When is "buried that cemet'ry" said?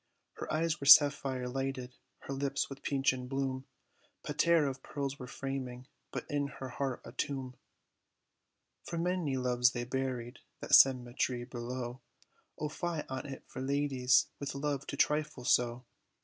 9.83-11.43